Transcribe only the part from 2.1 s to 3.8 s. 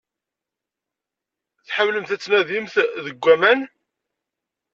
ad tnadimt deg aman.